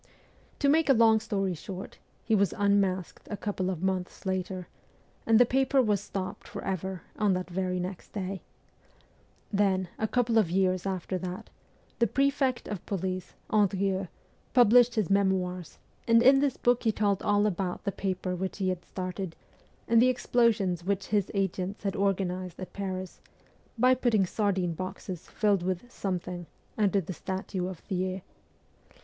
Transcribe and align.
To 0.57 0.67
make 0.67 0.89
a 0.89 0.93
long 0.93 1.19
story 1.19 1.53
short, 1.53 1.99
he 2.23 2.33
was 2.33 2.55
unmasked 2.57 3.27
a 3.29 3.37
couple 3.37 3.69
of 3.69 3.83
months 3.83 4.25
later, 4.25 4.67
and 5.27 5.37
the 5.39 5.45
paper 5.45 5.79
was 5.79 6.01
stopped 6.01 6.47
for 6.47 6.63
ever 6.63 7.03
on 7.19 7.33
the 7.33 7.43
very 7.43 7.79
next 7.79 8.11
day. 8.11 8.41
Then, 9.53 9.89
a 9.99 10.07
couple 10.07 10.39
of 10.39 10.49
years 10.49 10.87
after 10.87 11.19
that, 11.19 11.51
the 11.99 12.07
prefect 12.07 12.67
of 12.67 12.83
police, 12.87 13.33
Andrieux, 13.53 14.07
published 14.55 14.95
his' 14.95 15.07
Memoirs,' 15.11 15.77
and 16.07 16.23
in 16.23 16.39
this 16.39 16.57
book 16.57 16.81
he 16.81 16.91
told 16.91 17.21
all 17.21 17.45
about 17.45 17.83
the 17.83 17.91
paper 17.91 18.35
which 18.35 18.57
he 18.57 18.69
had 18.69 18.83
started 18.83 19.35
and 19.87 20.01
the 20.01 20.09
explosions 20.09 20.83
which 20.83 21.05
his 21.13 21.29
agents 21.35 21.83
had 21.83 21.95
organized 21.95 22.59
at 22.59 22.73
Paris, 22.73 23.21
by 23.77 23.93
pitting 23.93 24.25
sardine 24.25 24.73
boxes 24.73 25.27
filled 25.29 25.61
with' 25.61 25.91
something' 25.91 26.47
under 26.75 27.01
the 27.01 27.13
statue 27.13 27.67
of 27.67 27.77
Thiers. 27.77 28.21